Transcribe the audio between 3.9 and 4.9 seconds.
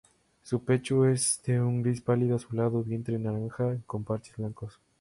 parches blancos.